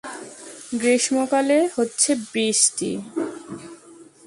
গ্রীষ্মকালে 0.73 1.57
হচ্ছে 1.75 2.11
বৃষ্টি! 2.31 2.91